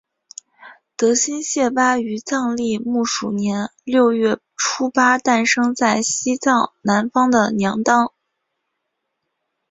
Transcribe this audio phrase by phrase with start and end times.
[0.97, 8.11] 德新谢巴于藏历木鼠年六月初八诞生在西藏南方的娘当。